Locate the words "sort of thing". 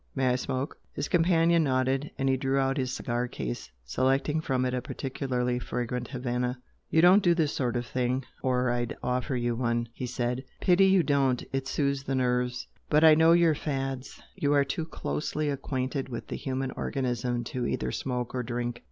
7.53-8.25